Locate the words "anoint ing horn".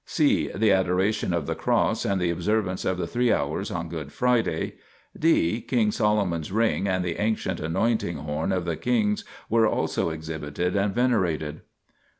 7.59-8.51